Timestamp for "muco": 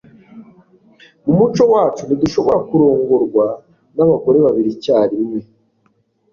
1.37-1.63